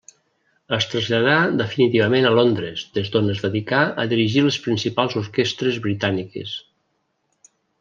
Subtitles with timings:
[0.77, 6.57] Es traslladà definitivament a Londres, des d'on es dedicà a dirigir les principals orquestres britàniques.